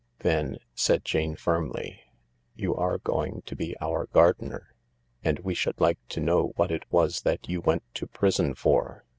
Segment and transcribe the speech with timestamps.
[0.21, 2.01] "Then," said Jane firmly,
[2.55, 4.73] "you are going to be our gardener,
[5.23, 9.05] and we should like to know what it was that you went to prison for."